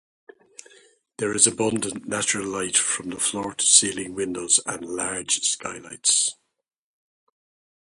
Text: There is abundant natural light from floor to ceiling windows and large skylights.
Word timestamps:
There 1.17 1.31
is 1.35 1.45
abundant 1.45 2.07
natural 2.07 2.47
light 2.47 2.75
from 2.75 3.11
floor 3.17 3.53
to 3.53 3.63
ceiling 3.63 4.15
windows 4.15 4.59
and 4.65 4.83
large 4.83 5.41
skylights. 5.41 6.35